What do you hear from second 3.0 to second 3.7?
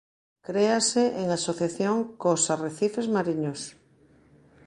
mariños.